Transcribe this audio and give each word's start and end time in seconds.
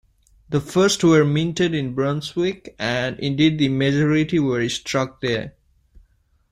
The 0.49 0.59
first 0.59 1.03
were 1.03 1.23
minted 1.23 1.75
in 1.75 1.93
Brunswick, 1.93 2.73
and 2.79 3.19
indeed 3.19 3.59
the 3.59 3.69
majority 3.69 4.39
were 4.39 4.67
struck 4.67 5.21
there. 5.21 5.53